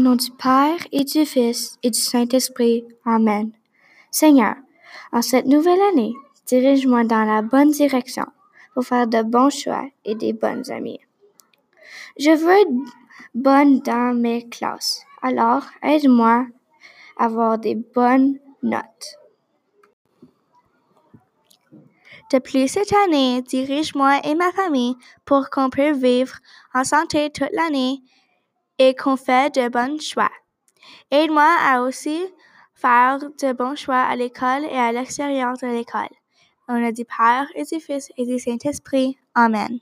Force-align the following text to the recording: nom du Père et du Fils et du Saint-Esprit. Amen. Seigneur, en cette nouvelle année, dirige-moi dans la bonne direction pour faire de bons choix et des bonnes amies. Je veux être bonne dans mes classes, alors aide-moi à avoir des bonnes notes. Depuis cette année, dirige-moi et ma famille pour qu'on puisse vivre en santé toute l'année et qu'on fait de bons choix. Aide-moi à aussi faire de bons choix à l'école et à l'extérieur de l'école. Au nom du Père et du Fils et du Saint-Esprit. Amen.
nom 0.00 0.16
du 0.16 0.30
Père 0.30 0.78
et 0.90 1.04
du 1.04 1.26
Fils 1.26 1.78
et 1.82 1.90
du 1.90 1.98
Saint-Esprit. 1.98 2.84
Amen. 3.04 3.52
Seigneur, 4.10 4.54
en 5.12 5.20
cette 5.22 5.46
nouvelle 5.46 5.80
année, 5.92 6.14
dirige-moi 6.46 7.04
dans 7.04 7.24
la 7.24 7.42
bonne 7.42 7.70
direction 7.70 8.26
pour 8.74 8.84
faire 8.84 9.06
de 9.06 9.22
bons 9.22 9.50
choix 9.50 9.86
et 10.04 10.14
des 10.14 10.32
bonnes 10.32 10.70
amies. 10.70 11.00
Je 12.18 12.30
veux 12.30 12.60
être 12.60 12.72
bonne 13.34 13.80
dans 13.80 14.14
mes 14.14 14.48
classes, 14.48 15.02
alors 15.20 15.64
aide-moi 15.82 16.46
à 17.16 17.24
avoir 17.24 17.58
des 17.58 17.74
bonnes 17.74 18.38
notes. 18.62 19.18
Depuis 22.32 22.66
cette 22.66 22.94
année, 22.94 23.42
dirige-moi 23.42 24.20
et 24.24 24.34
ma 24.34 24.50
famille 24.52 24.96
pour 25.26 25.50
qu'on 25.50 25.68
puisse 25.68 25.98
vivre 25.98 26.36
en 26.72 26.82
santé 26.82 27.30
toute 27.30 27.52
l'année 27.52 28.00
et 28.78 28.94
qu'on 28.94 29.16
fait 29.16 29.54
de 29.54 29.68
bons 29.68 30.00
choix. 30.00 30.30
Aide-moi 31.10 31.56
à 31.60 31.82
aussi 31.82 32.20
faire 32.74 33.18
de 33.18 33.52
bons 33.52 33.76
choix 33.76 34.00
à 34.00 34.16
l'école 34.16 34.64
et 34.64 34.78
à 34.78 34.92
l'extérieur 34.92 35.54
de 35.62 35.66
l'école. 35.68 36.08
Au 36.68 36.74
nom 36.74 36.90
du 36.90 37.04
Père 37.04 37.46
et 37.54 37.64
du 37.64 37.80
Fils 37.80 38.10
et 38.16 38.26
du 38.26 38.38
Saint-Esprit. 38.38 39.18
Amen. 39.34 39.80